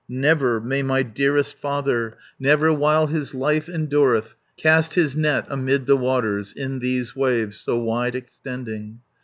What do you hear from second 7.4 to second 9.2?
so wide extending.